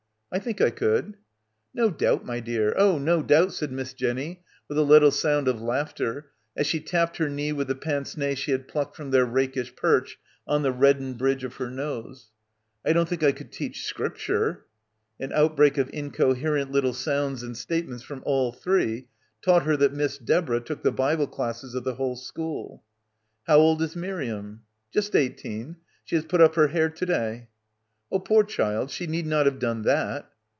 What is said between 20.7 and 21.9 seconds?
the Bible classes of